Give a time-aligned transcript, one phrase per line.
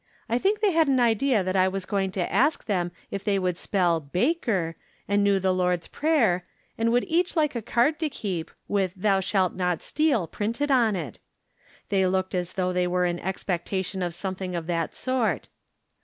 [0.27, 3.37] I tliink they had an idea that I was going to ask them if they
[3.37, 4.75] could spell" baker,"
[5.07, 6.43] and knew the Lord's Prayer,
[6.75, 10.95] and would each like a card to keep, with" thou shalt not steal" printed on
[10.95, 11.19] it.
[11.89, 15.49] They looked as though they were in expectation of something of that sort.